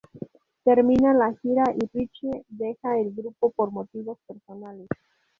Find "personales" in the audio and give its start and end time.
4.27-4.87